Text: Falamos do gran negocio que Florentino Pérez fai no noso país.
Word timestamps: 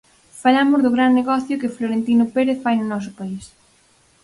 Falamos 0.43 0.79
do 0.81 0.93
gran 0.95 1.11
negocio 1.19 1.59
que 1.61 1.73
Florentino 1.77 2.25
Pérez 2.35 2.57
fai 2.63 2.75
no 2.77 2.89
noso 2.93 3.11
país. 3.19 3.45